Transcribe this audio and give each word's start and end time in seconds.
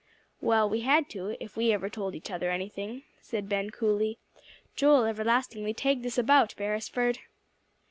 "Well, 0.41 0.67
we 0.67 0.79
had 0.79 1.09
to, 1.09 1.37
if 1.39 1.55
we 1.55 1.71
ever 1.71 1.87
told 1.87 2.15
each 2.15 2.31
other 2.31 2.49
anything," 2.49 3.03
said 3.21 3.47
Ben 3.47 3.69
coolly. 3.69 4.17
"Joel 4.75 5.03
everlastingly 5.05 5.75
tagged 5.75 6.07
us 6.07 6.17
about, 6.17 6.55
Beresford." 6.57 7.19